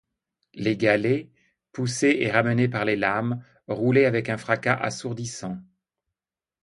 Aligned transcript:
Les 0.55 0.77
galets, 0.77 1.29
poussés 1.73 2.17
et 2.21 2.31
ramenés 2.31 2.67
par 2.67 2.85
les 2.85 2.95
lames, 2.95 3.43
roulaient 3.67 4.07
avec 4.07 4.29
un 4.29 4.37
fracas 4.39 4.73
assourdissant. 4.73 5.59